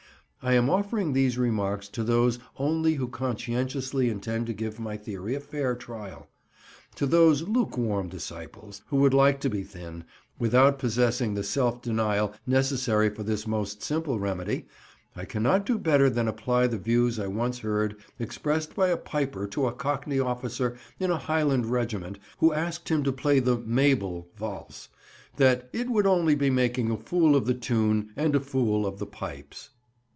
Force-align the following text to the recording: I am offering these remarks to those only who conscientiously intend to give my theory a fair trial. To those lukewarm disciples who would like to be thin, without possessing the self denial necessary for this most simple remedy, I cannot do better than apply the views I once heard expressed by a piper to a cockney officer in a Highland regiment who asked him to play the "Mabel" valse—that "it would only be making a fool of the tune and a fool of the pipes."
I 0.43 0.53
am 0.53 0.71
offering 0.71 1.13
these 1.13 1.37
remarks 1.37 1.87
to 1.89 2.03
those 2.03 2.39
only 2.57 2.95
who 2.95 3.07
conscientiously 3.07 4.09
intend 4.09 4.47
to 4.47 4.53
give 4.53 4.79
my 4.79 4.97
theory 4.97 5.35
a 5.35 5.39
fair 5.39 5.75
trial. 5.75 6.29
To 6.95 7.05
those 7.05 7.43
lukewarm 7.43 8.09
disciples 8.09 8.81
who 8.87 8.97
would 8.97 9.13
like 9.13 9.39
to 9.41 9.51
be 9.51 9.61
thin, 9.61 10.03
without 10.39 10.79
possessing 10.79 11.35
the 11.35 11.43
self 11.43 11.83
denial 11.83 12.33
necessary 12.47 13.07
for 13.11 13.21
this 13.21 13.45
most 13.45 13.83
simple 13.83 14.17
remedy, 14.17 14.65
I 15.15 15.25
cannot 15.25 15.63
do 15.63 15.77
better 15.77 16.09
than 16.09 16.27
apply 16.27 16.65
the 16.65 16.79
views 16.79 17.19
I 17.19 17.27
once 17.27 17.59
heard 17.59 17.97
expressed 18.17 18.73
by 18.73 18.87
a 18.87 18.97
piper 18.97 19.45
to 19.45 19.67
a 19.67 19.71
cockney 19.71 20.19
officer 20.19 20.75
in 20.99 21.11
a 21.11 21.19
Highland 21.19 21.67
regiment 21.67 22.17
who 22.39 22.51
asked 22.51 22.89
him 22.89 23.03
to 23.03 23.11
play 23.11 23.37
the 23.37 23.59
"Mabel" 23.59 24.27
valse—that 24.37 25.69
"it 25.71 25.91
would 25.91 26.07
only 26.07 26.33
be 26.33 26.49
making 26.49 26.89
a 26.89 26.97
fool 26.97 27.35
of 27.35 27.45
the 27.45 27.53
tune 27.53 28.09
and 28.15 28.35
a 28.35 28.39
fool 28.39 28.87
of 28.87 28.97
the 28.97 29.05
pipes." 29.05 29.69